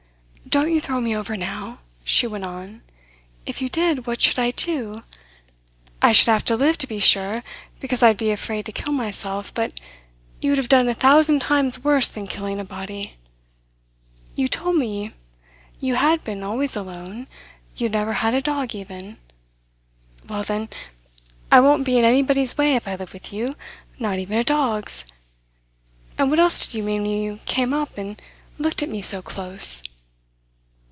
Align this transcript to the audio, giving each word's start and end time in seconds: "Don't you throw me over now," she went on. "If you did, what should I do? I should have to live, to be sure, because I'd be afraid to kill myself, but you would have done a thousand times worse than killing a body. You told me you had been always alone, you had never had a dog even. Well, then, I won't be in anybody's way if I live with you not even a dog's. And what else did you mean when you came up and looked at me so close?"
"Don't 0.49 0.73
you 0.73 0.81
throw 0.81 0.99
me 0.99 1.15
over 1.15 1.37
now," 1.37 1.79
she 2.03 2.27
went 2.27 2.43
on. 2.43 2.81
"If 3.45 3.61
you 3.61 3.69
did, 3.69 4.05
what 4.05 4.21
should 4.21 4.37
I 4.39 4.51
do? 4.51 4.93
I 6.01 6.11
should 6.11 6.27
have 6.27 6.43
to 6.45 6.57
live, 6.57 6.77
to 6.79 6.87
be 6.87 6.99
sure, 6.99 7.41
because 7.79 8.03
I'd 8.03 8.17
be 8.17 8.31
afraid 8.31 8.65
to 8.65 8.73
kill 8.73 8.91
myself, 8.91 9.53
but 9.53 9.79
you 10.41 10.51
would 10.51 10.57
have 10.57 10.67
done 10.67 10.89
a 10.89 10.93
thousand 10.95 11.39
times 11.39 11.85
worse 11.85 12.09
than 12.09 12.27
killing 12.27 12.59
a 12.59 12.65
body. 12.65 13.13
You 14.35 14.49
told 14.49 14.75
me 14.75 15.13
you 15.79 15.95
had 15.95 16.21
been 16.25 16.43
always 16.43 16.75
alone, 16.75 17.27
you 17.77 17.85
had 17.85 17.93
never 17.93 18.11
had 18.13 18.33
a 18.33 18.41
dog 18.41 18.75
even. 18.75 19.19
Well, 20.27 20.43
then, 20.43 20.67
I 21.49 21.61
won't 21.61 21.85
be 21.85 21.97
in 21.97 22.03
anybody's 22.03 22.57
way 22.57 22.75
if 22.75 22.89
I 22.89 22.95
live 22.95 23.13
with 23.13 23.31
you 23.31 23.55
not 23.99 24.19
even 24.19 24.37
a 24.37 24.43
dog's. 24.43 25.05
And 26.17 26.29
what 26.29 26.39
else 26.39 26.65
did 26.65 26.73
you 26.73 26.83
mean 26.83 27.03
when 27.03 27.11
you 27.11 27.39
came 27.45 27.73
up 27.73 27.97
and 27.97 28.21
looked 28.57 28.83
at 28.83 28.89
me 28.89 29.01
so 29.01 29.21
close?" 29.21 29.83